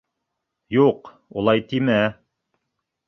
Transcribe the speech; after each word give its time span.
Юҡ, 0.77 1.11
улай 1.43 1.63
тимә. 1.75 2.01